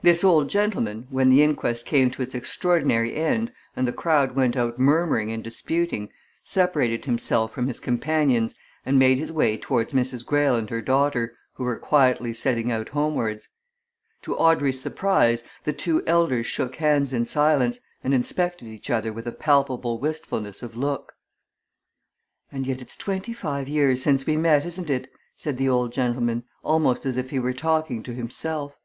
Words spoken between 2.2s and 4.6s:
its extraordinary end and the crowd went